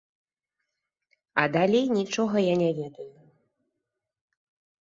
[1.41, 3.09] А далей нічога я не ведаю.